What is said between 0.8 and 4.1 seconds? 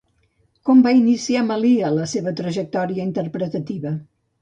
va iniciar Malia la seva trajectòria interpretativa?